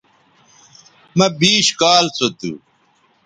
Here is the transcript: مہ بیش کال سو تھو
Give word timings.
مہ 1.17 1.25
بیش 1.39 1.67
کال 1.79 2.05
سو 2.17 2.27
تھو 2.37 2.51